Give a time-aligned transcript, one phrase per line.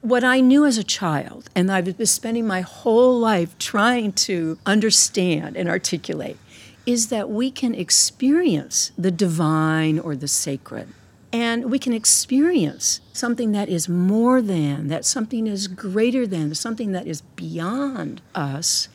[0.00, 4.58] what I knew as a child, and I've been spending my whole life trying to
[4.64, 6.36] understand and articulate,
[6.86, 10.88] is that we can experience the divine or the sacred.
[11.32, 16.92] And we can experience something that is more than, that something is greater than, something
[16.92, 18.88] that is beyond us,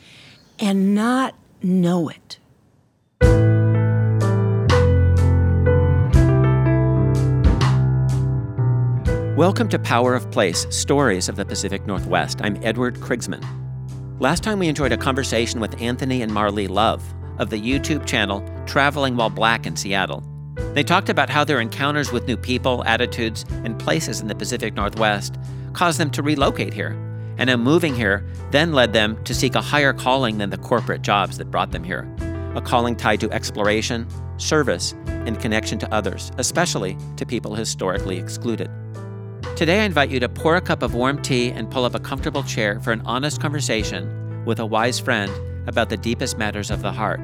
[0.58, 2.38] and not know it.
[9.36, 12.40] Welcome to Power of Place Stories of the Pacific Northwest.
[12.44, 13.44] I'm Edward Krigsman.
[14.20, 17.02] Last time we enjoyed a conversation with Anthony and Marlee Love
[17.40, 20.22] of the YouTube channel Traveling While Black in Seattle.
[20.74, 24.74] They talked about how their encounters with new people, attitudes, and places in the Pacific
[24.74, 25.36] Northwest
[25.72, 26.96] caused them to relocate here,
[27.36, 31.02] and how moving here then led them to seek a higher calling than the corporate
[31.02, 32.08] jobs that brought them here.
[32.54, 38.70] A calling tied to exploration, service, and connection to others, especially to people historically excluded.
[39.56, 42.00] Today, I invite you to pour a cup of warm tea and pull up a
[42.00, 45.30] comfortable chair for an honest conversation with a wise friend
[45.68, 47.20] about the deepest matters of the heart.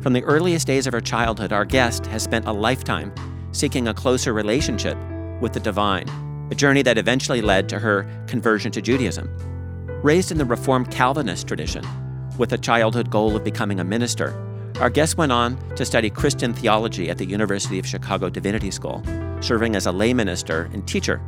[0.00, 3.12] From the earliest days of her childhood, our guest has spent a lifetime
[3.52, 4.96] seeking a closer relationship
[5.42, 6.08] with the divine,
[6.50, 9.28] a journey that eventually led to her conversion to Judaism.
[10.02, 11.84] Raised in the Reformed Calvinist tradition,
[12.38, 14.32] with a childhood goal of becoming a minister,
[14.80, 19.02] our guest went on to study Christian theology at the University of Chicago Divinity School,
[19.42, 21.20] serving as a lay minister and teacher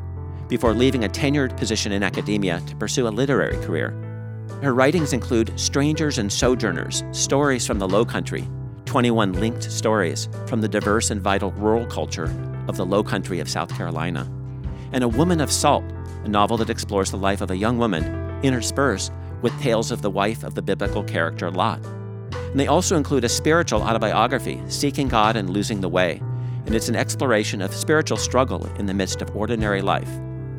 [0.50, 3.90] before leaving a tenured position in academia to pursue a literary career.
[4.62, 8.46] Her writings include Strangers and Sojourners, Stories from the Low Country,
[8.84, 12.34] 21 linked stories from the diverse and vital rural culture
[12.68, 14.28] of the Low Country of South Carolina,
[14.92, 15.84] and A Woman of Salt,
[16.24, 18.04] a novel that explores the life of a young woman
[18.42, 21.82] interspersed with tales of the wife of the biblical character Lot.
[22.32, 26.20] And they also include a spiritual autobiography, Seeking God and Losing the Way,
[26.66, 30.10] and it's an exploration of spiritual struggle in the midst of ordinary life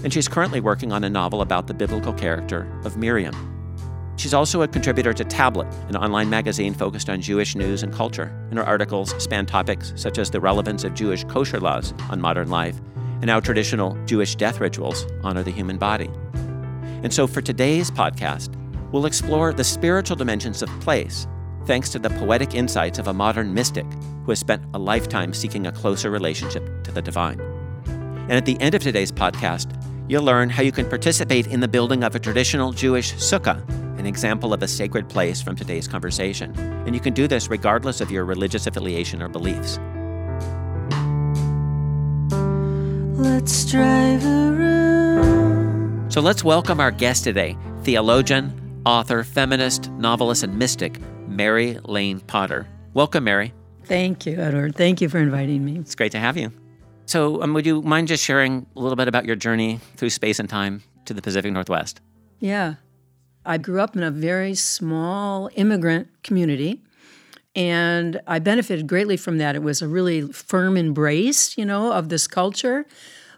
[0.03, 3.35] and she's currently working on a novel about the biblical character of Miriam.
[4.17, 8.31] She's also a contributor to Tablet, an online magazine focused on Jewish news and culture,
[8.49, 12.49] and her articles span topics such as the relevance of Jewish kosher laws on modern
[12.49, 12.79] life
[13.21, 16.09] and how traditional Jewish death rituals honor the human body.
[17.03, 18.55] And so for today's podcast,
[18.91, 21.27] we'll explore the spiritual dimensions of place
[21.65, 23.85] thanks to the poetic insights of a modern mystic
[24.25, 27.39] who has spent a lifetime seeking a closer relationship to the divine.
[28.21, 31.67] And at the end of today's podcast, You'll learn how you can participate in the
[31.67, 33.67] building of a traditional Jewish sukkah,
[33.99, 36.53] an example of a sacred place from today's conversation.
[36.85, 39.79] And you can do this regardless of your religious affiliation or beliefs.
[43.17, 46.11] Let's drive around.
[46.11, 52.67] So let's welcome our guest today, theologian, author, feminist, novelist, and mystic, Mary Lane Potter.
[52.93, 53.53] Welcome, Mary.
[53.85, 54.75] Thank you, Edward.
[54.75, 55.77] Thank you for inviting me.
[55.77, 56.51] It's great to have you.
[57.11, 60.39] So, um, would you mind just sharing a little bit about your journey through space
[60.39, 61.99] and time to the Pacific Northwest?
[62.39, 62.75] Yeah.
[63.45, 66.79] I grew up in a very small immigrant community,
[67.53, 69.57] and I benefited greatly from that.
[69.57, 72.85] It was a really firm embrace, you know, of this culture.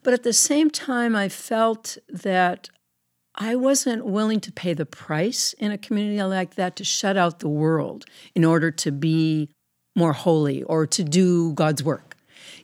[0.04, 2.70] But at the same time, I felt that
[3.34, 7.40] I wasn't willing to pay the price in a community like that to shut out
[7.40, 8.06] the world
[8.36, 9.50] in order to be
[9.96, 12.13] more holy or to do God's work.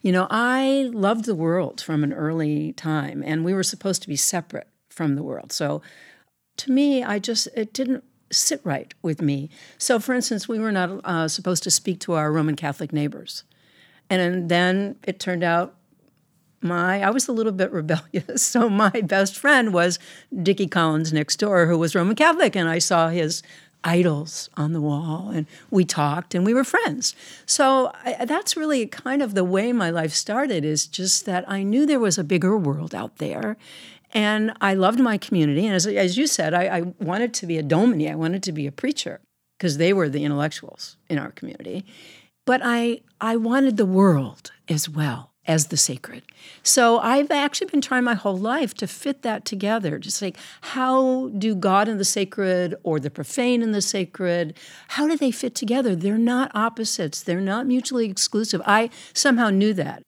[0.02, 4.08] You know, I loved the world from an early time, and we were supposed to
[4.08, 5.52] be separate from the world.
[5.52, 5.82] So
[6.58, 9.50] to me, I just, it didn't sit right with me.
[9.78, 13.44] So, for instance, we were not uh, supposed to speak to our Roman Catholic neighbors.
[14.10, 15.76] And then it turned out
[16.62, 18.44] my I was a little bit rebellious.
[18.44, 20.00] So my best friend was
[20.44, 23.42] Dickie Collins next door, who was Roman Catholic, and I saw his
[23.84, 27.16] idols on the wall and we talked and we were friends.
[27.46, 31.64] So I, that's really kind of the way my life started is just that i
[31.64, 33.58] knew there was a bigger world out there
[34.12, 37.58] and i loved my community and as, as you said I, I wanted to be
[37.58, 39.22] a dominee i wanted to be a preacher
[39.58, 41.86] because they were the intellectuals in our community.
[42.46, 46.22] But i i wanted the world as well as the sacred.
[46.62, 49.98] So I've actually been trying my whole life to fit that together.
[49.98, 54.56] Just like how do God and the sacred or the profane and the sacred,
[54.90, 55.96] how do they fit together?
[55.96, 57.24] They're not opposites.
[57.24, 58.62] They're not mutually exclusive.
[58.64, 60.04] I somehow knew that.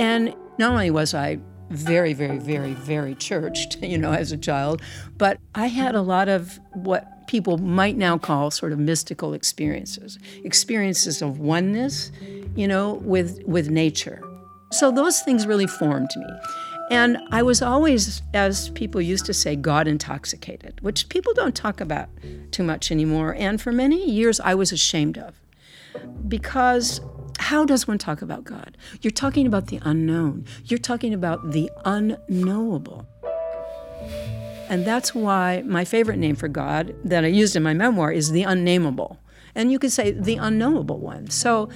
[0.00, 1.38] And not only was I
[1.70, 4.82] very, very, very, very churched, you know, as a child,
[5.16, 10.18] but I had a lot of what people might now call sort of mystical experiences,
[10.44, 12.10] experiences of oneness,
[12.54, 14.22] you know, with with nature.
[14.72, 16.26] So those things really formed me.
[16.90, 21.80] And I was always, as people used to say, God intoxicated, which people don't talk
[21.80, 22.08] about
[22.50, 23.34] too much anymore.
[23.38, 25.40] And for many years, I was ashamed of
[26.28, 27.00] because
[27.38, 28.76] how does one talk about God?
[29.00, 33.06] You're talking about the unknown, you're talking about the unknowable.
[34.68, 38.30] And that's why my favorite name for God that I used in my memoir is
[38.30, 39.18] the unnameable.
[39.54, 41.28] And you could say the unknowable one.
[41.28, 41.68] So,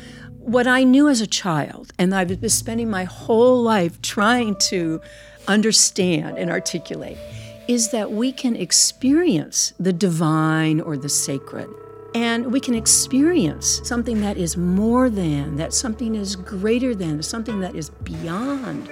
[0.47, 5.01] what I knew as a child, and I've been spending my whole life trying to
[5.49, 7.19] understand and articulate,
[7.67, 11.69] is that we can experience the divine or the sacred.
[12.15, 17.59] And we can experience something that is more than, that something is greater than, something
[17.59, 18.89] that is beyond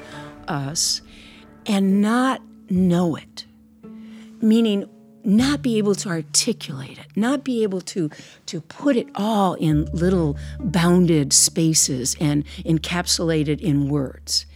[0.49, 1.03] us,
[1.67, 3.47] and not know it.
[4.41, 4.91] Meaning,
[5.25, 8.11] not be able to articulate it, not be able to,
[8.47, 14.47] to put it all in little bounded spaces and encapsulate it in words.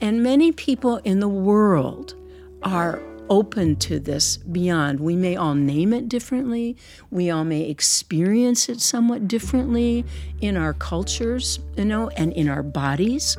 [0.00, 2.14] And many people in the world
[2.62, 5.00] are open to this beyond.
[5.00, 6.76] We may all name it differently,
[7.10, 10.04] we all may experience it somewhat differently
[10.40, 13.36] in our cultures, you know, and in our bodies.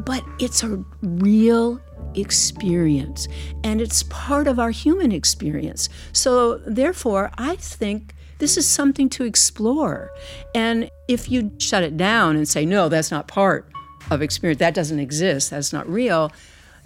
[0.00, 1.80] But it's a real
[2.14, 3.28] experience
[3.64, 5.88] and it's part of our human experience.
[6.12, 10.10] So, therefore, I think this is something to explore.
[10.54, 13.70] And if you shut it down and say, no, that's not part
[14.10, 16.32] of experience, that doesn't exist, that's not real,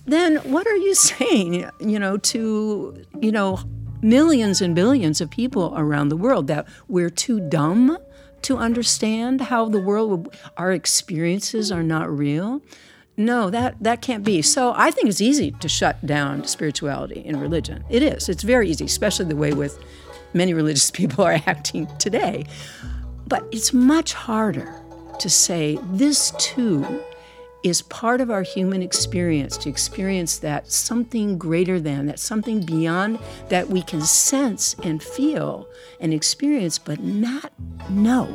[0.06, 3.61] then what are you saying, you know, to, you know,
[4.02, 7.99] millions and billions of people around the world that we're too dumb
[8.43, 12.62] to understand how the world, our experiences are not real?
[13.20, 14.40] No, that, that can't be.
[14.40, 17.84] So I think it's easy to shut down spirituality in religion.
[17.90, 18.31] It is.
[18.31, 19.78] It's very easy, especially the way with
[20.32, 22.46] many religious people are acting today.
[23.26, 24.75] But it's much harder
[25.19, 27.02] to say this too
[27.62, 33.19] is part of our human experience to experience that something greater than, that something beyond
[33.50, 35.69] that we can sense and feel
[36.00, 37.52] and experience, but not
[37.90, 38.34] know.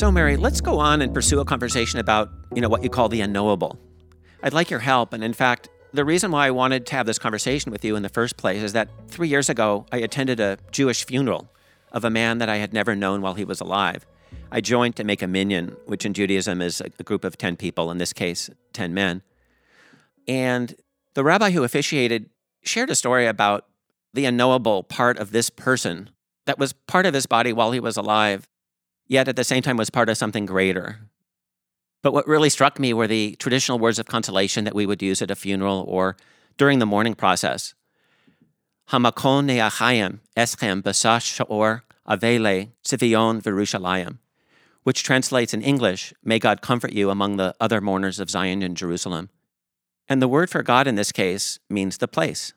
[0.00, 3.10] So, Mary, let's go on and pursue a conversation about, you know, what you call
[3.10, 3.78] the unknowable.
[4.42, 7.18] I'd like your help, and in fact, the reason why I wanted to have this
[7.18, 10.56] conversation with you in the first place is that three years ago, I attended a
[10.70, 11.52] Jewish funeral
[11.92, 14.06] of a man that I had never known while he was alive.
[14.50, 17.90] I joined to make a minyan, which in Judaism is a group of 10 people,
[17.90, 19.20] in this case, 10 men.
[20.26, 20.76] And
[21.12, 22.30] the rabbi who officiated
[22.62, 23.66] shared a story about
[24.14, 26.08] the unknowable part of this person
[26.46, 28.48] that was part of his body while he was alive,
[29.10, 31.00] yet at the same time was part of something greater,
[32.00, 35.20] but what really struck me were the traditional words of consolation that we would use
[35.20, 36.16] at a funeral or
[36.56, 37.74] during the mourning process.
[38.90, 44.18] Hamakom ne'achayim eschem basash sha'or avele sivion v'Rushalayim,
[44.84, 48.76] which translates in English, May God comfort you among the other mourners of Zion and
[48.76, 49.28] Jerusalem.
[50.08, 52.52] And the word for God in this case means the place.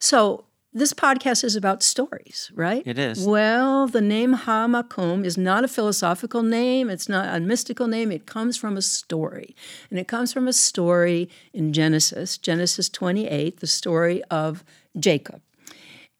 [0.00, 2.82] So this podcast is about stories, right?
[2.86, 3.26] It is.
[3.26, 8.12] Well, the name Hamakom is not a philosophical name, it's not a mystical name.
[8.12, 9.56] It comes from a story.
[9.90, 14.62] And it comes from a story in Genesis, Genesis 28, the story of
[14.98, 15.40] Jacob.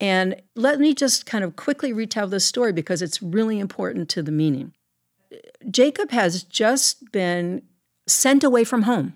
[0.00, 4.23] And let me just kind of quickly retell this story because it's really important to
[4.23, 4.73] the meaning.
[5.71, 7.62] Jacob has just been
[8.06, 9.15] sent away from home,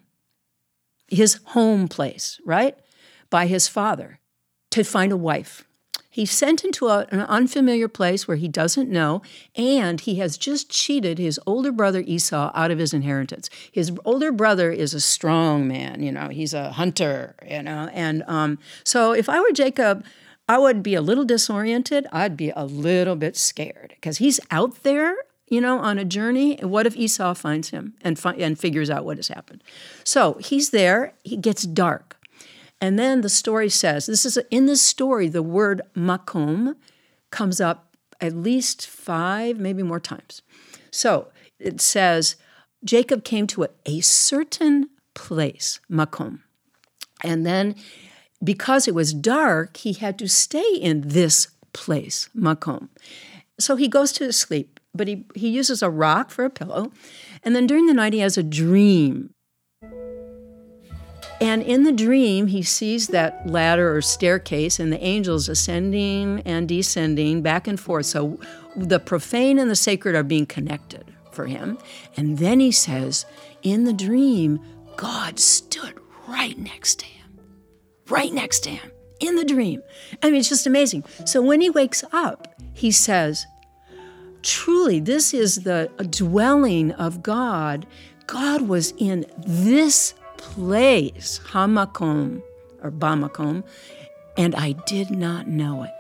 [1.08, 2.76] his home place, right?
[3.30, 4.18] By his father
[4.72, 5.64] to find a wife.
[6.10, 9.22] He's sent into a, an unfamiliar place where he doesn't know,
[9.56, 13.48] and he has just cheated his older brother Esau out of his inheritance.
[13.70, 18.24] His older brother is a strong man, you know, he's a hunter, you know, and
[18.26, 20.04] um, so if I were Jacob,
[20.48, 22.06] I would be a little disoriented.
[22.12, 25.16] I'd be a little bit scared because he's out there,
[25.48, 26.56] you know, on a journey.
[26.56, 29.62] What if Esau finds him and fi- and figures out what has happened?
[30.04, 31.14] So he's there.
[31.22, 32.18] He gets dark.
[32.82, 36.74] And then the story says this is in this story, the word makom
[37.30, 40.42] comes up at least five, maybe more times.
[40.90, 41.28] So
[41.60, 42.34] it says
[42.84, 46.40] Jacob came to a, a certain place, makom.
[47.22, 47.76] And then
[48.42, 52.88] because it was dark, he had to stay in this place, makom.
[53.60, 56.90] So he goes to sleep, but he, he uses a rock for a pillow.
[57.44, 59.30] And then during the night, he has a dream
[61.42, 66.68] and in the dream, he sees that ladder or staircase and the angels ascending and
[66.68, 68.06] descending back and forth.
[68.06, 68.38] So
[68.76, 71.78] the profane and the sacred are being connected for him.
[72.16, 73.26] And then he says,
[73.62, 74.60] in the dream,
[74.96, 77.40] God stood right next to him,
[78.08, 79.82] right next to him in the dream.
[80.22, 81.02] I mean, it's just amazing.
[81.24, 83.46] So when he wakes up, he says,
[84.42, 87.86] Truly, this is the dwelling of God.
[88.26, 92.42] God was in this place, Hamakom,
[92.82, 93.64] or Bamakom,
[94.36, 95.90] and I did not know it.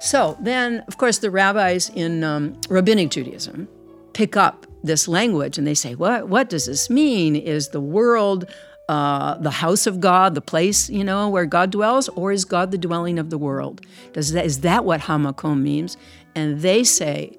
[0.00, 3.68] So then, of course, the rabbis in um, rabbinic Judaism
[4.12, 7.36] pick up this language and they say, what, what does this mean?
[7.36, 8.46] Is the world
[8.90, 12.72] uh, the house of God, the place, you know, where God dwells, or is God
[12.72, 13.82] the dwelling of the world?
[14.14, 15.96] Does that, is that what Hamakom means?
[16.34, 17.38] And they say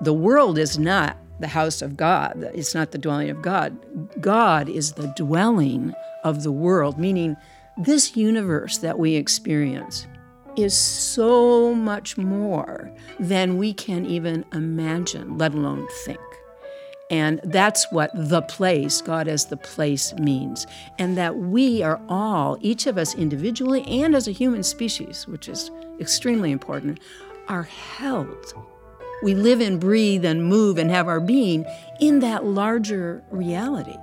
[0.00, 3.76] the world is not the house of God, it's not the dwelling of God.
[4.20, 7.36] God is the dwelling of the world, meaning
[7.76, 10.06] this universe that we experience
[10.56, 12.90] is so much more
[13.20, 16.18] than we can even imagine, let alone think.
[17.10, 20.66] And that's what the place, God as the place, means.
[20.98, 25.48] And that we are all, each of us individually and as a human species, which
[25.48, 27.00] is extremely important,
[27.48, 28.52] are held.
[29.20, 31.66] We live and breathe and move and have our being
[31.98, 33.96] in that larger reality.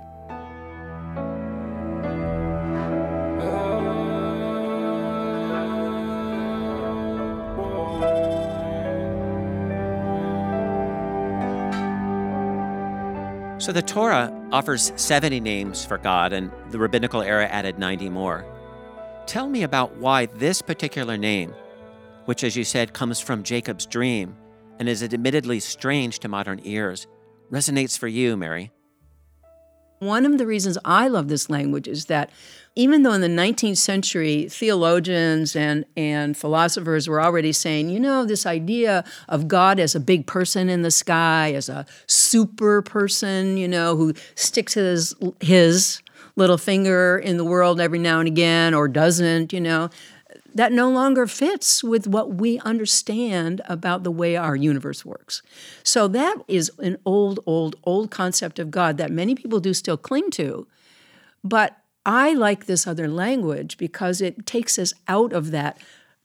[13.58, 18.44] So the Torah offers 70 names for God, and the rabbinical era added 90 more.
[19.26, 21.52] Tell me about why this particular name,
[22.26, 24.36] which, as you said, comes from Jacob's dream
[24.78, 27.06] and is admittedly strange to modern ears,
[27.50, 28.70] resonates for you, Mary.
[29.98, 32.30] One of the reasons I love this language is that
[32.74, 38.26] even though in the 19th century theologians and, and philosophers were already saying, you know,
[38.26, 43.56] this idea of God as a big person in the sky, as a super person,
[43.56, 46.02] you know, who sticks his, his
[46.36, 49.88] little finger in the world every now and again or doesn't, you know,
[50.56, 55.42] that no longer fits with what we understand about the way our universe works.
[55.82, 59.98] So that is an old, old, old concept of God that many people do still
[59.98, 60.66] cling to.
[61.44, 65.78] But I like this other language because it takes us out of that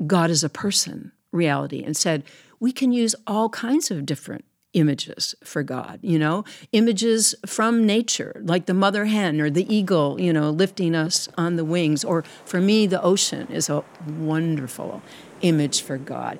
[0.08, 2.24] God is a person reality and said
[2.58, 8.42] we can use all kinds of different images for God, you know, images from nature,
[8.44, 12.04] like the mother hen or the eagle, you know, lifting us on the wings.
[12.04, 15.02] Or for me, the ocean is a wonderful
[15.42, 16.40] image for God.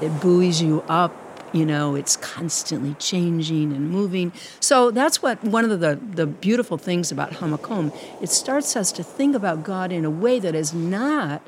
[0.00, 1.14] It buoys you up.
[1.52, 4.32] You know, it's constantly changing and moving.
[4.58, 7.96] So that's what one of the, the beautiful things about Hamakom.
[8.20, 11.42] It starts us to think about God in a way that is not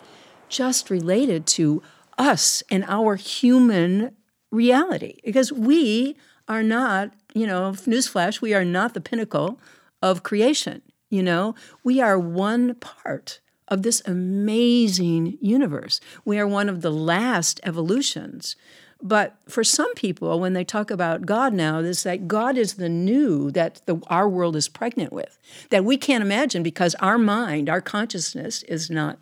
[0.48, 1.82] just related to
[2.18, 4.14] us and our human
[4.50, 6.16] reality because we
[6.48, 9.60] are not, you know, newsflash, we are not the pinnacle
[10.02, 10.82] of creation.
[11.10, 11.54] You know,
[11.84, 16.00] we are one part of this amazing universe.
[16.24, 18.56] We are one of the last evolutions.
[19.02, 22.88] But for some people, when they talk about God now, it's like God is the
[22.88, 25.38] new that the, our world is pregnant with,
[25.70, 29.18] that we can't imagine because our mind, our consciousness is not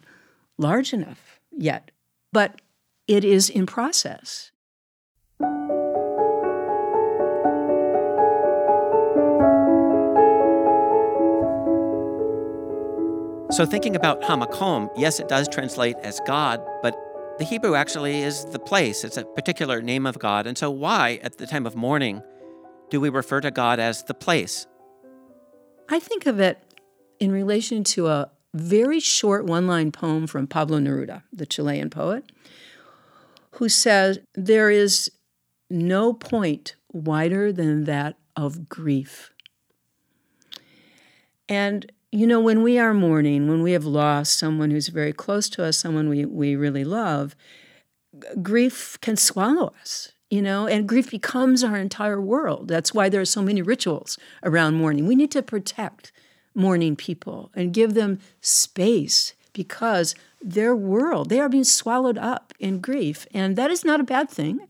[0.58, 1.90] large enough yet.
[2.32, 2.60] But
[3.06, 4.50] it is in process.
[13.50, 16.96] So, thinking about Hamakom, yes, it does translate as God, but
[17.38, 19.04] the Hebrew actually is the place.
[19.04, 20.46] It's a particular name of God.
[20.46, 22.20] And so, why, at the time of mourning,
[22.90, 24.66] do we refer to God as the place?
[25.88, 26.58] I think of it
[27.20, 32.24] in relation to a very short one line poem from Pablo Neruda, the Chilean poet,
[33.54, 35.10] who says there is
[35.70, 39.32] no point wider than that of grief.
[41.48, 45.48] And, you know, when we are mourning, when we have lost someone who's very close
[45.50, 47.36] to us, someone we, we really love,
[48.42, 52.68] grief can swallow us, you know, and grief becomes our entire world.
[52.68, 55.06] That's why there are so many rituals around mourning.
[55.06, 56.12] We need to protect
[56.54, 60.14] mourning people and give them space because
[60.44, 63.26] their world, they are being swallowed up in grief.
[63.32, 64.60] And that is not a bad thing,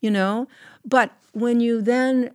[0.00, 0.48] you know.
[0.84, 2.32] But when you then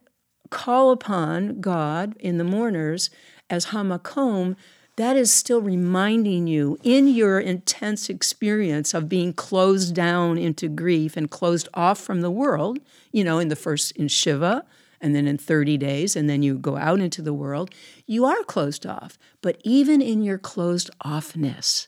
[0.50, 3.10] call upon God in the mourners
[3.50, 4.56] as Hamakom,
[4.96, 11.18] that is still reminding you in your intense experience of being closed down into grief
[11.18, 12.80] and closed off from the world,
[13.12, 14.64] you know, in the first in Shiva
[15.02, 17.70] and then in 30 days, and then you go out into the world,
[18.08, 19.18] you are closed off.
[19.42, 21.88] But even in your closed offness,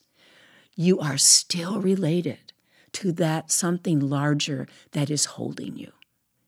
[0.77, 2.53] you are still related
[2.93, 5.91] to that something larger that is holding you.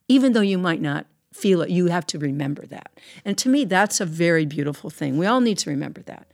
[0.08, 2.92] Even though you might not feel it, you have to remember that.
[3.26, 5.18] And to me, that's a very beautiful thing.
[5.18, 6.28] We all need to remember that.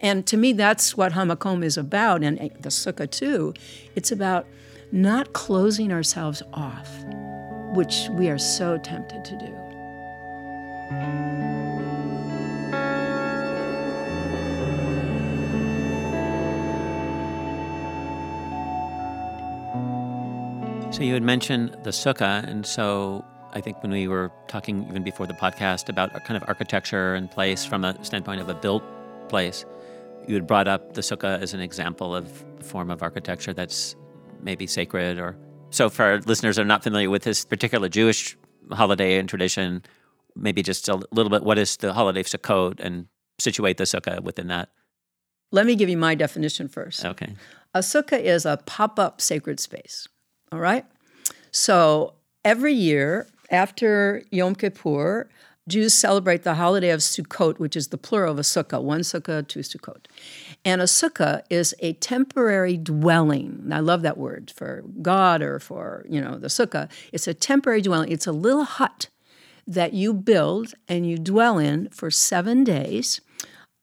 [0.00, 3.54] And to me, that's what Hamakom is about, and the Sukkah too.
[3.94, 4.46] It's about
[4.92, 6.90] not closing ourselves off,
[7.74, 11.55] which we are so tempted to do.
[20.90, 25.02] So you had mentioned the sukkah, and so I think when we were talking even
[25.02, 28.82] before the podcast about kind of architecture and place from a standpoint of a built
[29.28, 29.66] place,
[30.26, 33.94] you had brought up the sukkah as an example of a form of architecture that's
[34.40, 35.36] maybe sacred or
[35.70, 38.36] so for our listeners that are not familiar with this particular Jewish
[38.72, 39.82] holiday and tradition,
[40.34, 43.06] maybe just a little bit what is the holiday of Sukkot and
[43.38, 44.70] situate the sukkah within that.
[45.52, 47.04] Let me give you my definition first.
[47.04, 47.34] Okay.
[47.74, 50.08] A sukkah is a pop up sacred space.
[50.52, 50.84] All right?
[51.50, 55.28] So every year after Yom Kippur,
[55.68, 59.46] Jews celebrate the holiday of Sukkot, which is the plural of a sukkah, one sukkah,
[59.46, 60.06] two Sukkot.
[60.64, 63.68] And a sukkah is a temporary dwelling.
[63.72, 66.88] I love that word for God or for, you know, the sukkah.
[67.12, 68.12] It's a temporary dwelling.
[68.12, 69.08] It's a little hut
[69.66, 73.20] that you build and you dwell in for seven days.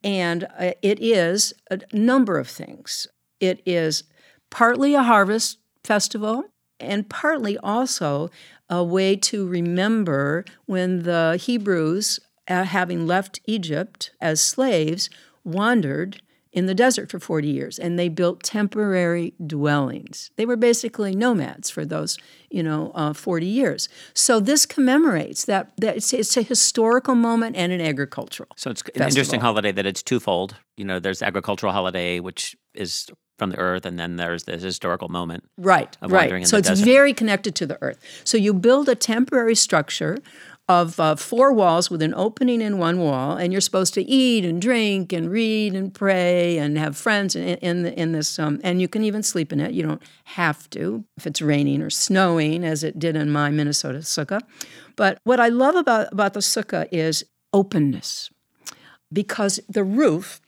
[0.06, 3.08] And uh, it is a number of things.
[3.42, 4.04] It is
[4.50, 6.46] partly a harvest festival
[6.84, 8.30] and partly also
[8.70, 15.10] a way to remember when the Hebrews, uh, having left Egypt as slaves,
[15.44, 16.22] wandered
[16.54, 20.30] in the desert for 40 years and they built temporary dwellings.
[20.38, 22.18] They were basically nomads for those,
[22.50, 23.90] you know, uh, 40 years.
[24.14, 28.50] So this commemorates that, that it's, it's, a historical moment and an agricultural.
[28.56, 29.04] So it's festival.
[29.04, 30.56] an interesting holiday that it's twofold.
[30.78, 35.10] You know, there's agricultural holiday, which is from the earth, and then there's this historical
[35.10, 35.44] moment.
[35.58, 36.48] Right, right.
[36.48, 36.86] so it's desert.
[36.86, 38.00] very connected to the earth.
[38.24, 40.20] So you build a temporary structure
[40.70, 44.46] of uh, four walls with an opening in one wall, and you're supposed to eat
[44.46, 48.40] and drink and read and pray and have friends in, in, in this.
[48.40, 49.74] Um, and you can even sleep in it.
[49.74, 54.00] You don't have to if it's raining or snowing, as it did in my Minnesota
[54.00, 54.42] sukkah.
[54.96, 58.30] But what I love about, about the sukkah is openness,
[59.12, 60.40] because the roof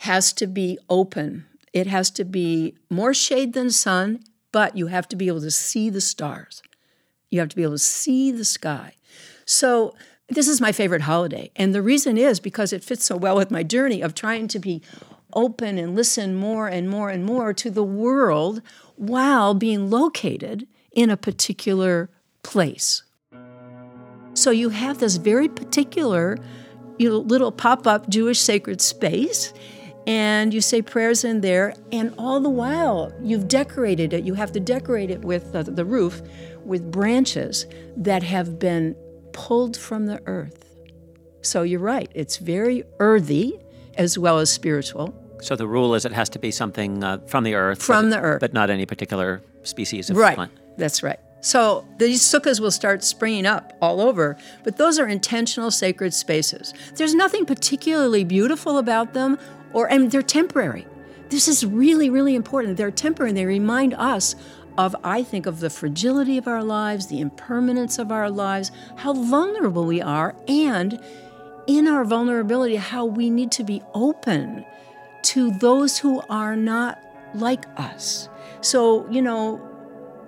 [0.00, 1.46] has to be open.
[1.76, 5.50] It has to be more shade than sun, but you have to be able to
[5.50, 6.62] see the stars.
[7.30, 8.94] You have to be able to see the sky.
[9.44, 9.94] So,
[10.30, 11.50] this is my favorite holiday.
[11.54, 14.58] And the reason is because it fits so well with my journey of trying to
[14.58, 14.80] be
[15.34, 18.62] open and listen more and more and more to the world
[18.94, 22.08] while being located in a particular
[22.42, 23.02] place.
[24.32, 26.38] So, you have this very particular
[26.98, 29.52] you know, little pop up Jewish sacred space
[30.06, 34.24] and you say prayers in there, and all the while you've decorated it.
[34.24, 36.22] You have to decorate it with the, the roof
[36.64, 37.66] with branches
[37.96, 38.96] that have been
[39.32, 40.74] pulled from the earth.
[41.42, 43.60] So you're right, it's very earthy
[43.96, 45.14] as well as spiritual.
[45.40, 47.82] So the rule is it has to be something uh, from the earth.
[47.82, 48.40] From but, the earth.
[48.40, 50.34] But not any particular species of right.
[50.34, 50.52] plant.
[50.78, 51.18] That's right.
[51.40, 56.74] So these sukkahs will start springing up all over, but those are intentional sacred spaces.
[56.94, 59.38] There's nothing particularly beautiful about them
[59.76, 60.86] or and they're temporary.
[61.28, 62.78] This is really, really important.
[62.78, 64.34] They're temporary and they remind us
[64.78, 69.12] of, I think, of the fragility of our lives, the impermanence of our lives, how
[69.12, 70.98] vulnerable we are, and
[71.66, 74.64] in our vulnerability, how we need to be open
[75.22, 76.98] to those who are not
[77.34, 78.30] like us.
[78.62, 79.60] So, you know,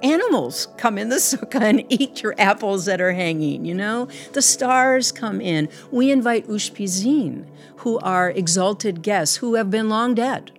[0.03, 4.09] animals come in the sukkah and eat your apples that are hanging, you know?
[4.33, 5.69] The stars come in.
[5.91, 7.47] We invite ushpizin,
[7.79, 10.51] who are exalted guests who have been long dead,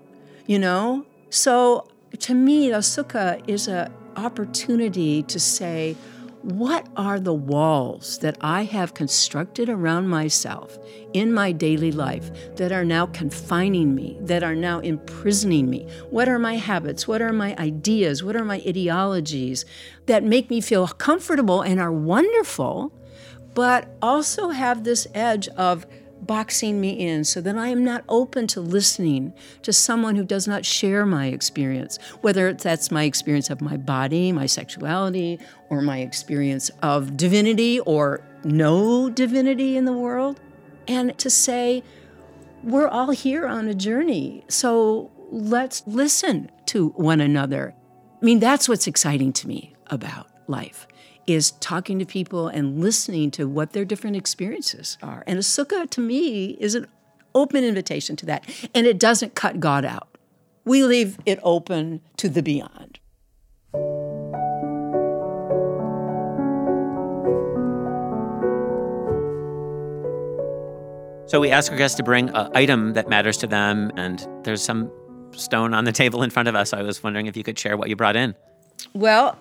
[0.48, 1.06] you know?
[1.30, 1.88] So
[2.20, 5.96] to me, the sukkah is an opportunity to say,
[6.42, 10.80] what are the walls that I have constructed around myself
[11.14, 15.88] in my daily life that are now confining me, that are now imprisoning me?
[16.10, 17.08] What are my habits?
[17.08, 18.24] What are my ideas?
[18.24, 19.66] What are my ideologies
[20.06, 22.94] that make me feel comfortable and are wonderful,
[23.54, 25.86] but also have this edge of
[26.30, 30.48] boxing me in so that I am not open to listening to someone who does
[30.48, 35.40] not share my experience, whether that's my experience of my body, my sexuality,
[35.72, 40.40] or my experience of divinity or no divinity in the world.
[40.88, 41.82] And to say,
[42.64, 47.74] we're all here on a journey, so let's listen to one another.
[48.22, 50.86] I mean, that's what's exciting to me about life
[51.30, 55.24] is talking to people and listening to what their different experiences are.
[55.28, 56.88] And a sukkah to me is an
[57.36, 58.50] open invitation to that.
[58.74, 60.08] And it doesn't cut God out.
[60.66, 63.00] We leave it open to the beyond.
[71.28, 74.64] So we ask our guests to bring an item that matters to them, and there's
[74.64, 74.92] some
[75.34, 76.74] stone on the table in front of us.
[76.74, 78.34] I was wondering if you could share what you brought in.
[78.94, 79.38] Well,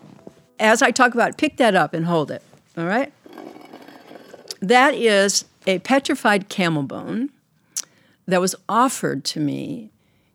[0.59, 2.43] as I talk about, pick that up and hold it.
[2.77, 3.13] All right?
[4.61, 7.31] That is a petrified camel bone
[8.27, 9.91] that was offered to me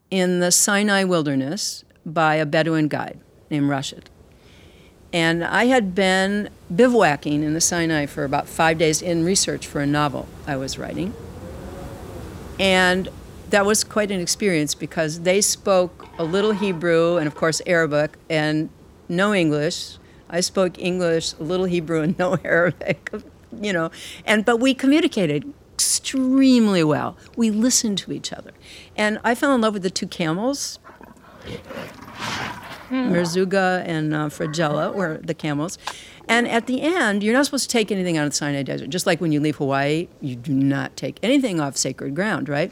[0.10, 4.10] in the Sinai wilderness by a Bedouin guide named Rashid.
[5.12, 9.80] And I had been bivouacking in the Sinai for about five days in research for
[9.80, 11.14] a novel I was writing.
[12.60, 13.10] And
[13.52, 18.18] that was quite an experience because they spoke a little Hebrew and, of course, Arabic
[18.28, 18.70] and
[19.08, 19.98] no English.
[20.34, 23.12] I spoke English, a little Hebrew, and no Arabic,
[23.62, 23.92] you know.
[24.26, 27.16] And but we communicated extremely well.
[27.38, 28.52] We listened to each other,
[28.98, 30.80] and I fell in love with the two camels.
[32.90, 35.78] Merzuga and uh, Fragella were the camels.
[36.28, 38.90] And at the end, you're not supposed to take anything out of the Sinai Desert.
[38.90, 42.72] Just like when you leave Hawaii, you do not take anything off sacred ground, right?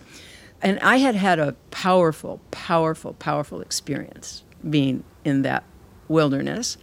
[0.62, 5.64] And I had had a powerful, powerful, powerful experience being in that
[6.08, 6.78] wilderness.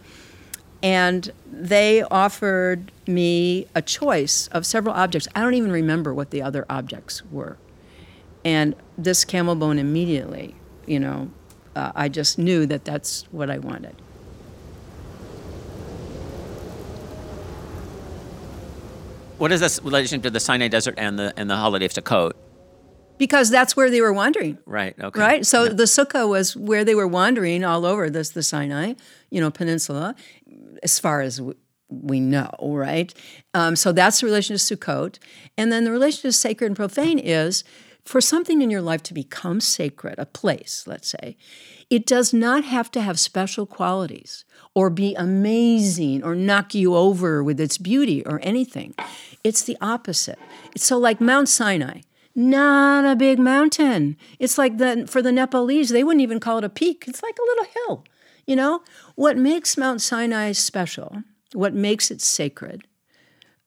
[0.81, 5.27] And they offered me a choice of several objects.
[5.35, 7.57] I don't even remember what the other objects were.
[8.45, 11.29] And this camel bone immediately, you know,
[11.75, 13.95] uh, I just knew that that's what I wanted.
[19.37, 22.33] What is this relation to the Sinai Desert and the and the holiday of Sukkot?
[23.19, 24.57] Because that's where they were wandering.
[24.65, 24.95] Right.
[24.99, 25.19] Okay.
[25.19, 25.45] Right.
[25.45, 25.73] So Yeah.
[25.73, 28.93] the sukkah was where they were wandering all over this the Sinai,
[29.29, 30.15] you know, peninsula,
[30.81, 31.39] as far as
[31.89, 32.49] we know.
[32.59, 33.13] Right.
[33.53, 35.17] Um, so that's the relation to Sukkot,
[35.57, 37.63] and then the relation to sacred and profane is
[38.05, 41.35] for something in your life to become sacred, a place, let's say,
[41.89, 47.43] it does not have to have special qualities or be amazing or knock you over
[47.43, 48.95] with its beauty or anything.
[49.43, 50.39] It's the opposite.
[50.73, 52.01] It's so like Mount Sinai
[52.35, 54.17] not a big mountain.
[54.39, 57.05] It's like the for the Nepalese, they wouldn't even call it a peak.
[57.07, 58.05] It's like a little hill.
[58.45, 58.81] You know,
[59.15, 62.87] what makes Mount Sinai special, what makes it sacred,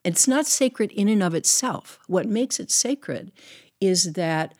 [0.04, 1.98] it's not sacred in and of itself.
[2.08, 3.32] What makes it sacred
[3.80, 4.54] is that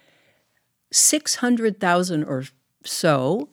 [0.93, 2.45] 600,000 or
[2.85, 3.49] so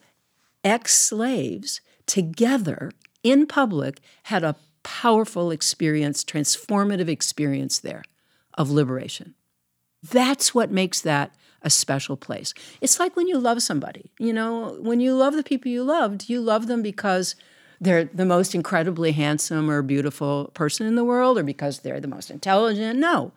[0.63, 2.91] ex slaves together
[3.23, 8.03] in public had a powerful experience, transformative experience there
[8.55, 9.35] of liberation.
[10.03, 12.53] That's what makes that a special place.
[12.81, 14.11] It's like when you love somebody.
[14.17, 17.35] You know, when you love the people you loved, you love them because
[17.81, 22.07] they're the most incredibly handsome or beautiful person in the world or because they're the
[22.07, 22.99] most intelligent.
[22.99, 23.33] No.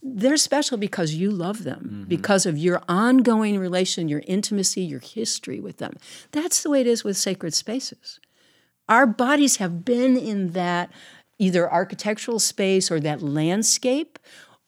[0.00, 2.04] They're special because you love them, mm-hmm.
[2.04, 5.96] because of your ongoing relation, your intimacy, your history with them.
[6.30, 8.20] That's the way it is with sacred spaces.
[8.88, 10.90] Our bodies have been in that
[11.38, 14.18] either architectural space or that landscape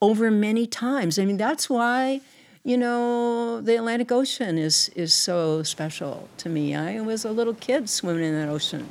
[0.01, 1.19] over many times.
[1.19, 2.21] I mean, that's why,
[2.63, 6.75] you know, the Atlantic Ocean is is so special to me.
[6.75, 8.89] I was a little kid swimming in that ocean.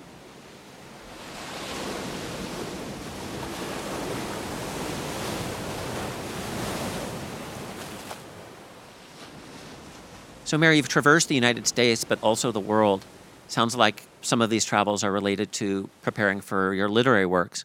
[10.45, 13.05] So, Mary, you've traversed the United States, but also the world.
[13.47, 17.65] Sounds like some of these travels are related to preparing for your literary works.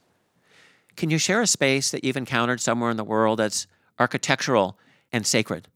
[0.95, 3.67] Can you share a space that you've encountered somewhere in the world that's
[3.99, 4.77] architectural
[5.11, 5.67] and sacred?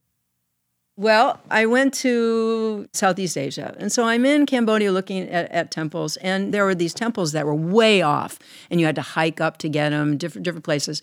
[0.99, 3.73] Well, I went to Southeast Asia.
[3.79, 7.45] And so I'm in Cambodia looking at, at temples, and there were these temples that
[7.45, 8.37] were way off,
[8.69, 11.01] and you had to hike up to get them, different, different places.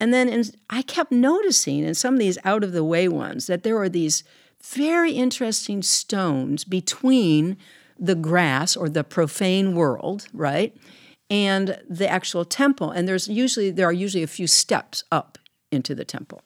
[0.00, 3.46] And then in, I kept noticing in some of these out of the way ones
[3.46, 4.24] that there were these
[4.64, 7.56] very interesting stones between
[7.98, 10.76] the grass or the profane world, right?
[11.28, 12.90] And the actual temple.
[12.90, 15.38] And there's usually there are usually a few steps up
[15.72, 16.42] into the temple.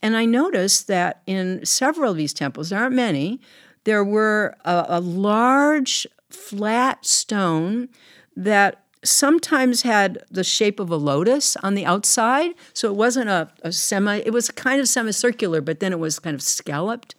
[0.00, 3.40] And I noticed that in several of these temples, there aren't many,
[3.84, 7.88] there were a, a large flat stone
[8.36, 12.52] that sometimes had the shape of a lotus on the outside.
[12.72, 16.18] So it wasn't a, a semi, it was kind of semicircular, but then it was
[16.18, 17.14] kind of scalloped.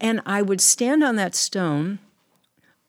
[0.00, 1.98] And I would stand on that stone,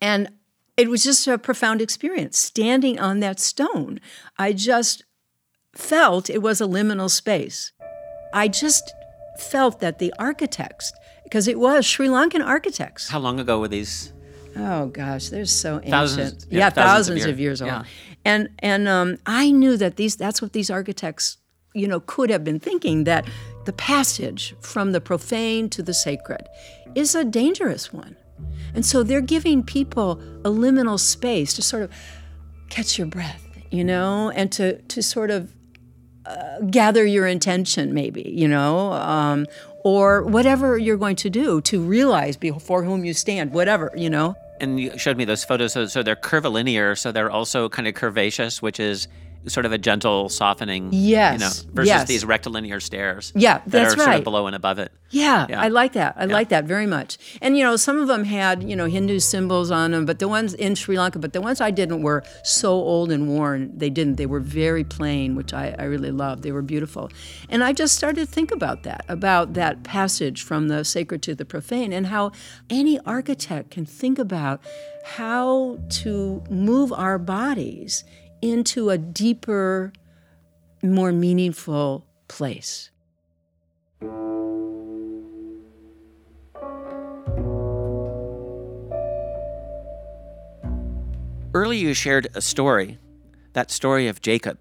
[0.01, 0.29] and
[0.77, 2.37] it was just a profound experience.
[2.37, 3.99] Standing on that stone,
[4.37, 5.03] I just
[5.75, 7.71] felt it was a liminal space.
[8.33, 8.93] I just
[9.39, 13.09] felt that the architects, because it was Sri Lankan architects.
[13.09, 14.13] How long ago were these?
[14.55, 15.91] Oh gosh, they're so ancient.
[15.91, 17.59] Thousands- yeah, yeah, thousands thousands, of of years.
[17.59, 17.71] years old.
[17.71, 17.83] Yeah.
[18.25, 21.37] And and um, I knew that these that's what these architects,
[21.73, 23.27] you know, could have been thinking that
[23.65, 26.47] the passage from the profane to the sacred
[26.95, 28.15] is a dangerous one.
[28.73, 31.91] And so they're giving people a liminal space to sort of
[32.69, 35.53] catch your breath, you know, and to to sort of
[36.25, 39.45] uh, gather your intention, maybe, you know, um,
[39.83, 44.35] or whatever you're going to do to realize before whom you stand, whatever, you know.
[44.59, 45.73] And you showed me those photos.
[45.73, 49.07] So, so they're curvilinear, so they're also kind of curvaceous, which is
[49.47, 50.89] sort of a gentle softening.
[50.91, 51.33] Yes.
[51.33, 52.07] You know, versus yes.
[52.07, 53.31] these rectilinear stairs.
[53.35, 54.17] Yeah, that's that are sort right.
[54.17, 54.91] of below and above it.
[55.09, 55.61] Yeah, Yeah.
[55.61, 56.15] I like that.
[56.17, 56.33] I Yeah.
[56.33, 57.17] like that very much.
[57.41, 60.27] And you know, some of them had you know Hindu symbols on them, but the
[60.27, 63.71] ones in Sri Lanka, but the ones I didn't were so old and worn.
[63.77, 64.15] They didn't.
[64.17, 66.43] They were very plain, which I, I really loved.
[66.43, 67.09] They were beautiful,
[67.49, 71.35] and I just started to think about that, about that passage from the sacred to
[71.35, 72.31] the profane, and how
[72.69, 74.61] any architect can think about
[75.15, 78.03] how to move our bodies
[78.41, 79.91] into a deeper,
[80.81, 82.91] more meaningful place.
[91.53, 92.99] Earlier, you shared a story,
[93.53, 94.59] that story of Jacob,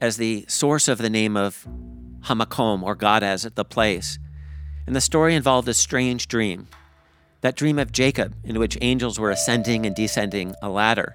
[0.00, 1.66] as the source of the name of
[2.22, 4.18] Hamakom, or God as the place.
[4.86, 6.66] And the story involved a strange dream
[7.40, 11.14] that dream of Jacob, in which angels were ascending and descending a ladder,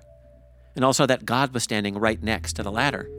[0.75, 3.09] and also that God was standing right next to the ladder.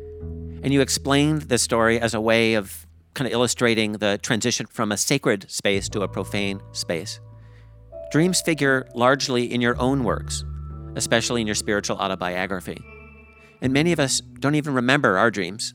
[0.63, 4.91] And you explained the story as a way of kind of illustrating the transition from
[4.91, 7.21] a sacred space to a profane space.
[8.11, 10.45] Dreams figure largely in your own works,
[10.97, 12.83] especially in your spiritual autobiography.
[13.61, 15.75] And many of us don't even remember our dreams,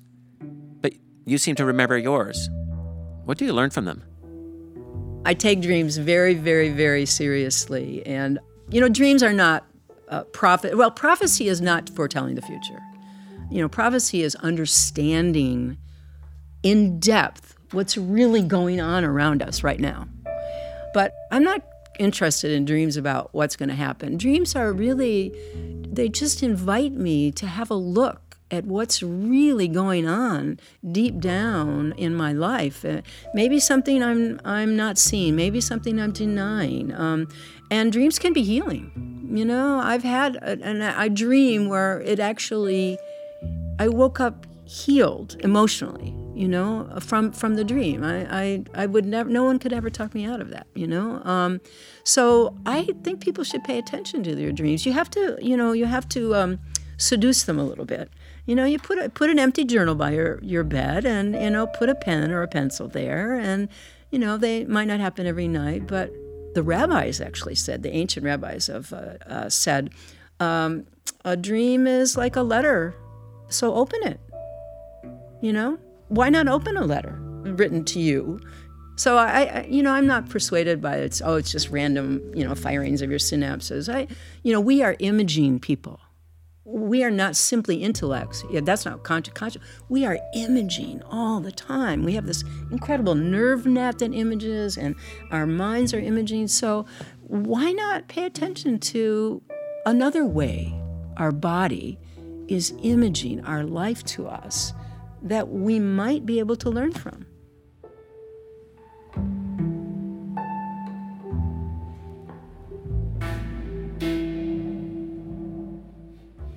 [0.81, 0.93] but
[1.25, 2.49] you seem to remember yours.
[3.25, 4.03] What do you learn from them?
[5.25, 8.05] I take dreams very, very, very seriously.
[8.05, 8.39] And,
[8.69, 9.65] you know, dreams are not
[10.09, 10.77] uh, prophet.
[10.77, 12.79] Well, prophecy is not foretelling the future.
[13.49, 15.77] You know, prophecy is understanding
[16.63, 20.07] in depth what's really going on around us right now.
[20.93, 21.63] But I'm not
[21.99, 24.17] interested in dreams about what's going to happen.
[24.17, 25.33] Dreams are really,
[25.87, 30.59] they just invite me to have a look at what's really going on
[30.91, 32.83] deep down in my life.
[32.83, 33.01] Uh,
[33.33, 35.35] maybe something I'm I'm not seeing.
[35.35, 36.93] Maybe something I'm denying.
[36.93, 37.27] Um,
[37.69, 38.91] and dreams can be healing.
[39.31, 42.97] You know, I've had a, an, a dream where it actually,
[43.77, 46.15] I woke up healed emotionally.
[46.35, 48.01] You know, from from the dream.
[48.01, 49.29] I I, I would never.
[49.29, 50.67] No one could ever talk me out of that.
[50.73, 51.21] You know.
[51.25, 51.59] Um,
[52.05, 54.85] so I think people should pay attention to their dreams.
[54.85, 55.37] You have to.
[55.41, 55.73] You know.
[55.73, 56.35] You have to.
[56.35, 56.59] Um,
[57.01, 58.09] seduce them a little bit.
[58.45, 61.49] You know, you put a, put an empty journal by your, your bed and, you
[61.49, 63.35] know, put a pen or a pencil there.
[63.35, 63.69] And,
[64.11, 66.11] you know, they might not happen every night, but
[66.53, 69.91] the rabbis actually said, the ancient rabbis have uh, uh, said,
[70.39, 70.85] um,
[71.25, 72.95] a dream is like a letter,
[73.49, 74.19] so open it.
[75.41, 78.39] You know, why not open a letter written to you?
[78.95, 82.43] So I, I, you know, I'm not persuaded by it's oh, it's just random, you
[82.43, 83.93] know, firings of your synapses.
[83.93, 84.07] I,
[84.43, 86.01] you know, we are imaging people
[86.71, 88.43] we are not simply intellects.
[88.51, 89.57] Yeah, that's not conscious.
[89.89, 92.03] We are imaging all the time.
[92.03, 94.95] We have this incredible nerve net that images, and
[95.31, 96.47] our minds are imaging.
[96.47, 96.85] So,
[97.21, 99.41] why not pay attention to
[99.85, 100.73] another way
[101.17, 101.97] our body
[102.47, 104.73] is imaging our life to us
[105.23, 107.25] that we might be able to learn from?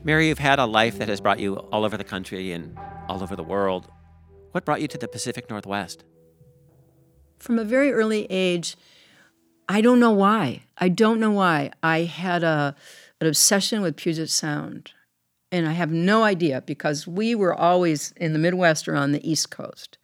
[0.05, 2.77] Mary, you've had a life that has brought you all over the country and
[3.09, 3.89] all over the world.
[4.51, 6.03] What brought you to the Pacific Northwest?
[7.39, 8.77] From a very early age,
[9.69, 10.65] I don't know why.
[10.77, 11.71] I don't know why.
[11.85, 12.75] I had a,
[13.21, 14.91] an obsession with Puget Sound.
[15.53, 19.31] And I have no idea because we were always in the Midwest or on the
[19.31, 19.99] East Coast.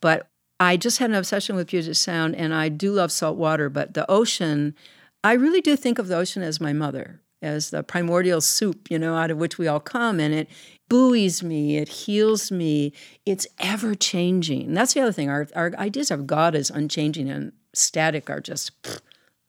[0.00, 3.68] But I just had an obsession with Puget Sound, and I do love salt water,
[3.68, 4.74] but the ocean,
[5.22, 8.98] I really do think of the ocean as my mother as the primordial soup, you
[8.98, 10.48] know, out of which we all come, and it
[10.88, 12.92] buoys me, it heals me,
[13.24, 14.72] it's ever changing.
[14.72, 15.28] That's the other thing.
[15.28, 19.00] Our, our ideas of God as unchanging and static are just, pfft,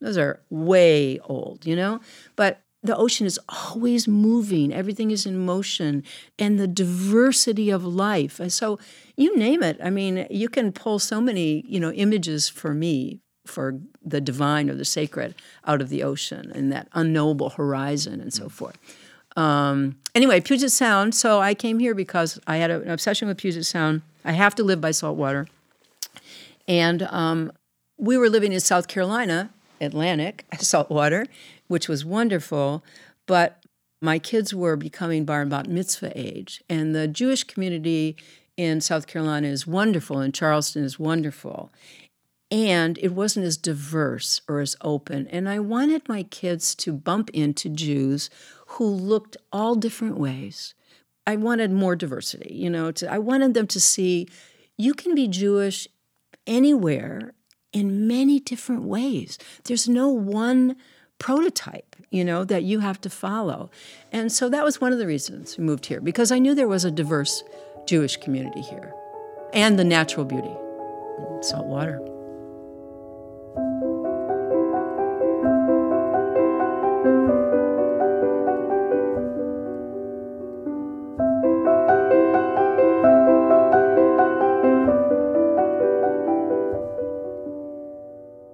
[0.02, 2.02] those are way old, you know?
[2.36, 6.04] But the ocean is always moving, everything is in motion,
[6.38, 8.40] and the diversity of life.
[8.50, 8.80] So
[9.16, 9.80] you name it.
[9.84, 14.70] I mean, you can pull so many, you know, images for me for the divine
[14.70, 18.78] or the sacred out of the ocean and that unknowable horizon and so forth.
[19.36, 21.14] Um, anyway, Puget Sound.
[21.14, 24.02] So I came here because I had an obsession with Puget Sound.
[24.26, 25.48] I have to live by salt water.
[26.68, 27.52] And um,
[27.98, 31.28] we were living in South Carolina, Atlantic, saltwater,
[31.68, 32.84] which was wonderful.
[33.28, 33.64] But
[34.02, 36.64] my kids were becoming bar and bat mitzvah age.
[36.68, 38.18] And the Jewish community
[38.58, 41.72] in South Carolina is wonderful, and Charleston is wonderful
[42.50, 45.28] and it wasn't as diverse or as open.
[45.28, 48.30] And I wanted my kids to bump into Jews
[48.68, 50.74] who looked all different ways.
[51.26, 54.28] I wanted more diversity, you know, to, I wanted them to see
[54.78, 55.88] you can be Jewish
[56.46, 57.34] anywhere
[57.74, 59.38] in many different ways.
[59.66, 60.78] There's no one
[61.20, 63.70] prototype, you know, that you have to follow.
[64.12, 66.68] And so that was one of the reasons we moved here because I knew there
[66.68, 67.44] was a diverse
[67.86, 68.94] Jewish community here
[69.54, 70.56] and the natural beauty,
[71.42, 72.17] salt water.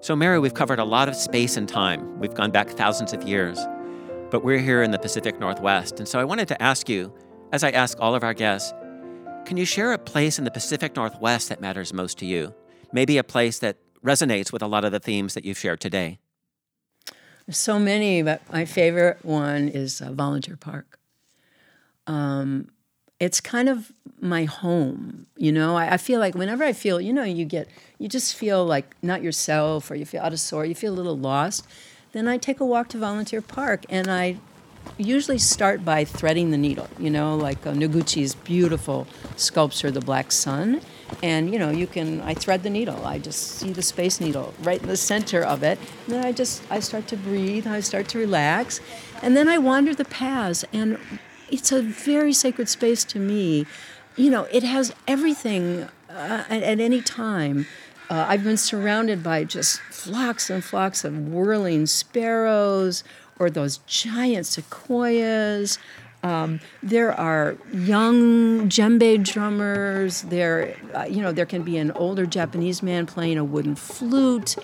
[0.04, 2.20] So, Mary, we've covered a lot of space and time.
[2.20, 3.58] We've gone back thousands of years,
[4.32, 5.98] but we're here in the Pacific Northwest.
[5.98, 7.14] And so I wanted to ask you,
[7.54, 8.74] as I ask all of our guests,
[9.46, 12.54] can you share a place in the Pacific Northwest that matters most to you?
[12.92, 16.20] Maybe a place that resonates with a lot of the themes that you've shared today.
[17.50, 21.00] So many, but my favorite one is uh, Volunteer Park.
[22.08, 22.68] Um,
[23.24, 25.26] it's kind of my home.
[25.38, 27.68] You know, I, I, feel like whenever I feel, you know, you get,
[28.00, 30.96] you just feel like not yourself or you feel out of sort, you feel a
[30.96, 31.68] little lost,
[32.12, 34.38] then I take a walk to Volunteer Park and I
[34.98, 40.32] usually start by threading the needle, you know, like uh, Noguchi's beautiful sculpture, The Black
[40.32, 40.82] Sun.
[41.22, 43.06] And, you know, you can, I thread the needle.
[43.06, 45.80] I just see the space needle right in the center of it.
[46.06, 48.82] And then I just, I start to breathe, I start to relax.
[49.22, 50.98] And then I wander the paths and
[51.54, 53.68] it's a very sacred space to me.
[54.16, 57.68] You know, it has everything uh, at, at, any time.
[58.10, 63.04] Uh, I've been surrounded by just flocks and flocks of whirling sparrows
[63.38, 65.78] or those giant sequoias.
[66.24, 70.24] Um, there are young djembe drummers.
[70.24, 74.56] There, uh, you know, there can be an older Japanese man playing a wooden flute.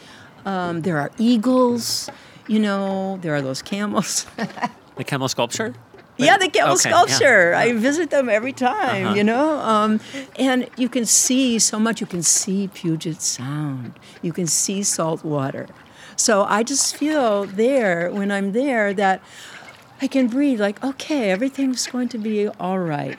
[0.45, 2.09] Um, there are eagles.
[2.47, 4.25] You know, there are those camels.
[4.95, 5.75] the camel sculpture
[6.25, 7.51] yeah, the camel okay, sculpture.
[7.51, 7.59] Yeah.
[7.59, 9.15] I visit them every time, uh-huh.
[9.15, 9.59] you know.
[9.59, 9.99] Um,
[10.37, 12.01] and you can see so much.
[12.01, 13.93] You can see Puget Sound.
[14.21, 15.67] You can see salt water.
[16.15, 19.21] So I just feel there when I'm there that
[20.01, 20.59] I can breathe.
[20.59, 23.17] Like, okay, everything's going to be all right.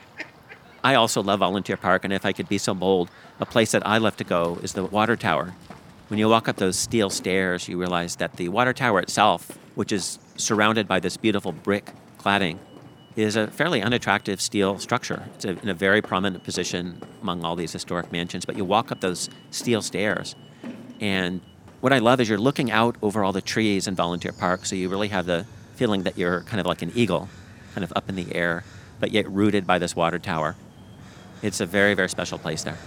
[0.83, 3.09] I also love Volunteer Park, and if I could be so bold,
[3.39, 5.53] a place that I love to go is the water tower.
[6.07, 9.91] When you walk up those steel stairs, you realize that the water tower itself, which
[9.91, 12.57] is surrounded by this beautiful brick cladding,
[13.15, 15.23] is a fairly unattractive steel structure.
[15.35, 18.91] It's a, in a very prominent position among all these historic mansions, but you walk
[18.91, 20.35] up those steel stairs,
[20.99, 21.41] and
[21.81, 24.75] what I love is you're looking out over all the trees in Volunteer Park, so
[24.75, 27.27] you really have the feeling that you're kind of like an eagle,
[27.73, 28.63] kind of up in the air,
[28.99, 30.55] but yet rooted by this water tower.
[31.41, 32.77] It's a very, very special place there.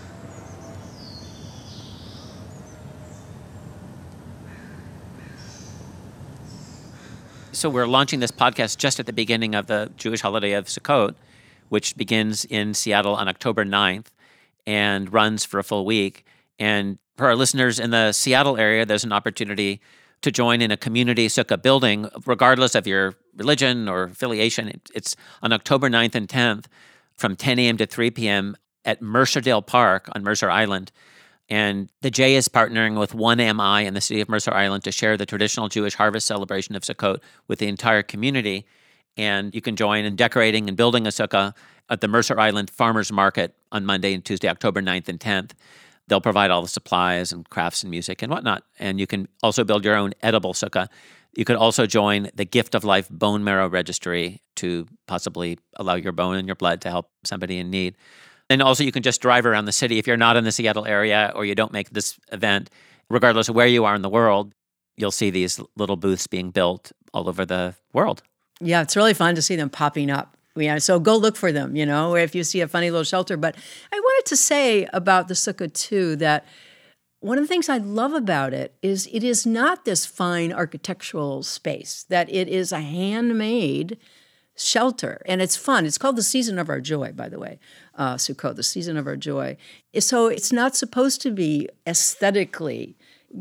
[7.55, 11.15] So we're launching this podcast just at the beginning of the Jewish holiday of Sukkot,
[11.69, 14.07] which begins in Seattle on October 9th
[14.67, 16.25] and runs for a full week.
[16.59, 19.81] And for our listeners in the Seattle area, there's an opportunity
[20.23, 24.81] to join in a community sukkah building, regardless of your religion or affiliation.
[24.95, 26.65] It's on October 9th and 10th
[27.17, 27.77] from 10 a.m.
[27.77, 28.57] to 3 p.m.
[28.85, 30.91] at Mercerdale Park on Mercer Island.
[31.49, 35.17] And the J is partnering with 1MI in the city of Mercer Island to share
[35.17, 38.67] the traditional Jewish harvest celebration of Sukkot with the entire community.
[39.17, 41.55] And you can join in decorating and building a sukkah
[41.89, 45.53] at the Mercer Island Farmers Market on Monday and Tuesday, October 9th and 10th.
[46.09, 48.65] They'll provide all the supplies and crafts and music and whatnot.
[48.79, 50.89] And you can also build your own edible sukkah.
[51.37, 56.13] You could also join the Gift of Life Bone Marrow Registry to possibly allow your
[56.13, 57.97] bone and your blood to help somebody in need.
[58.51, 60.87] And also, you can just drive around the city if you're not in the Seattle
[60.87, 62.71] area or you don't make this event,
[63.09, 64.55] regardless of where you are in the world.
[64.97, 68.23] You'll see these little booths being built all over the world.
[68.61, 70.37] Yeah, it's really fun to see them popping up.
[70.57, 73.37] Yeah, so go look for them, you know, if you see a funny little shelter.
[73.37, 73.57] But
[73.93, 76.47] I wanted to say about the sukkah too that
[77.19, 81.43] one of the things I love about it is it is not this fine architectural
[81.43, 83.99] space, that it is a handmade
[84.57, 85.85] shelter and it's fun.
[85.87, 87.59] It's called the season of our joy, by the way,
[87.97, 89.57] uh, Sukkot, the season of our joy.
[89.99, 92.97] So it's not supposed to be aesthetically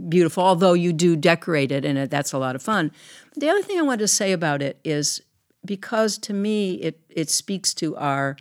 [0.10, 2.92] beautiful, although you do decorate it and that's a lot of fun.
[3.36, 5.22] The other thing I wanted to say about it is
[5.66, 8.36] because to me it it speaks to our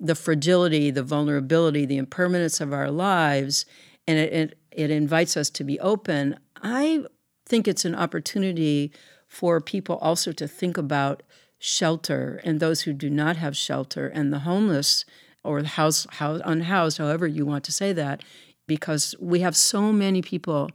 [0.00, 3.64] the fragility, the vulnerability, the impermanence of our lives,
[4.06, 6.38] and it, it, it invites us to be open.
[6.62, 7.04] I
[7.46, 8.92] think it's an opportunity
[9.26, 11.22] for people also to think about
[11.66, 15.04] shelter and those who do not have shelter and the homeless
[15.42, 18.22] or house, house unhoused, however you want to say that,
[18.68, 20.70] because we have so many people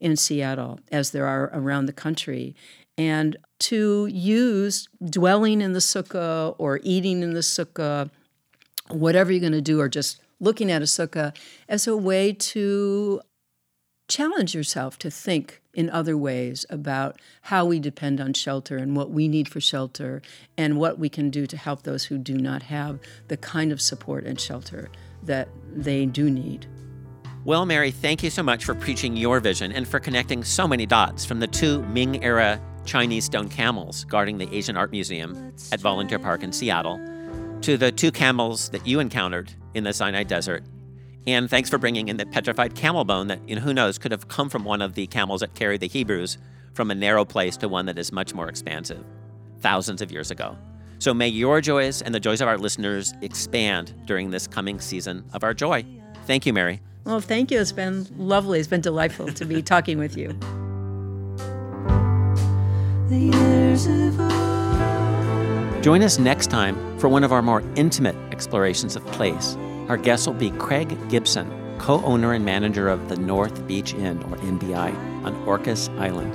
[0.00, 2.56] in Seattle as there are around the country.
[2.96, 3.36] And
[3.70, 8.10] to use dwelling in the sukkah or eating in the sukkah,
[8.88, 11.36] whatever you're going to do, or just looking at a sukkah
[11.68, 13.20] as a way to
[14.10, 19.10] challenge yourself to think in other ways about how we depend on shelter and what
[19.10, 20.20] we need for shelter
[20.58, 22.98] and what we can do to help those who do not have
[23.28, 24.90] the kind of support and shelter
[25.22, 26.66] that they do need.
[27.44, 30.86] Well, Mary, thank you so much for preaching your vision and for connecting so many
[30.86, 35.80] dots from the two Ming era Chinese stone camels guarding the Asian Art Museum at
[35.80, 36.98] Volunteer Park in Seattle
[37.62, 40.64] to the two camels that you encountered in the Sinai Desert
[41.26, 44.12] and thanks for bringing in the petrified camel bone that, you know, who knows, could
[44.12, 46.38] have come from one of the camels that carried the Hebrews
[46.72, 49.04] from a narrow place to one that is much more expansive,
[49.60, 50.56] thousands of years ago.
[50.98, 55.24] So may your joys and the joys of our listeners expand during this coming season
[55.32, 55.84] of our joy.
[56.26, 56.80] Thank you, Mary.
[57.04, 57.58] Well, thank you.
[57.58, 58.58] It's been lovely.
[58.58, 60.28] It's been delightful to be talking with you.
[65.80, 69.56] Join us next time for one of our more intimate explorations of place.
[69.90, 74.22] Our guest will be Craig Gibson, co owner and manager of the North Beach Inn,
[74.22, 76.32] or NBI, on Orcas Island,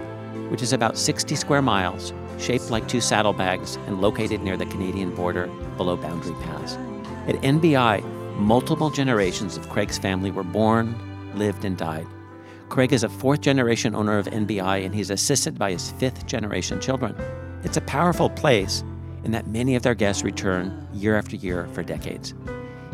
[0.52, 5.16] which is about 60 square miles, shaped like two saddlebags, and located near the Canadian
[5.16, 5.48] border
[5.78, 6.74] below Boundary Pass.
[7.30, 8.04] At NBI,
[8.36, 10.94] multiple generations of Craig's family were born,
[11.34, 12.08] lived, and died.
[12.68, 16.82] Craig is a fourth generation owner of NBI, and he's assisted by his fifth generation
[16.82, 17.16] children.
[17.64, 18.84] It's a powerful place
[19.24, 22.34] in that many of their guests return year after year for decades.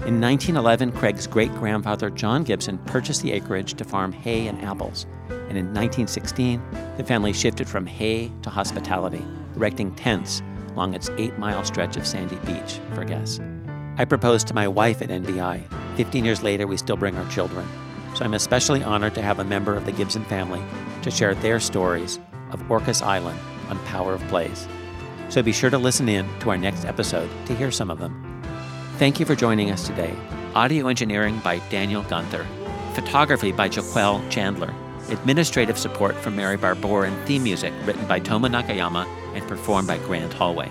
[0.04, 5.06] In 1911, Craig's great grandfather John Gibson purchased the acreage to farm hay and apples.
[5.30, 6.60] And in 1916,
[6.98, 9.24] the family shifted from hay to hospitality,
[9.56, 13.40] erecting tents along its eight mile stretch of sandy beach for guests.
[13.98, 15.62] I proposed to my wife at NBI.
[15.98, 17.68] 15 years later, we still bring our children.
[18.16, 20.64] So I'm especially honored to have a member of the Gibson family
[21.04, 22.18] to share their stories
[22.50, 23.40] of Orcas Island
[23.70, 24.68] on Power of Place.
[25.30, 28.31] So be sure to listen in to our next episode to hear some of them.
[29.02, 30.16] Thank you for joining us today.
[30.54, 32.46] Audio engineering by Daniel Gunther.
[32.94, 34.72] Photography by Joquel Chandler.
[35.10, 39.98] Administrative support from Mary Barbour and theme music written by Toma Nakayama and performed by
[39.98, 40.70] Grant Hallway.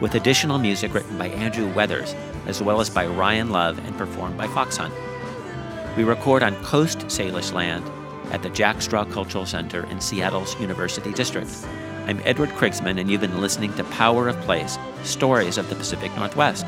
[0.00, 2.14] With additional music written by Andrew Weathers,
[2.46, 4.94] as well as by Ryan Love and performed by Fox Hunt.
[5.98, 7.84] We record on Coast Salish land
[8.32, 11.50] at the Jack Straw Cultural Center in Seattle's University District.
[12.06, 16.16] I'm Edward Krigsman, and you've been listening to Power of Place Stories of the Pacific
[16.16, 16.64] Northwest.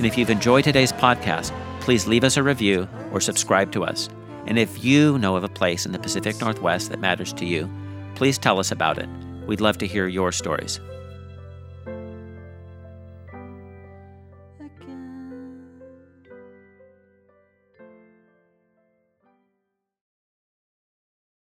[0.00, 4.08] And if you've enjoyed today's podcast, please leave us a review or subscribe to us.
[4.46, 7.68] And if you know of a place in the Pacific Northwest that matters to you,
[8.14, 9.10] please tell us about it.
[9.46, 10.80] We'd love to hear your stories.